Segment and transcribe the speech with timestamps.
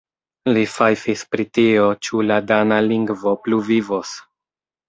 [0.53, 4.19] Li fajfis pri tio ĉu la dana lingvo pluvivos.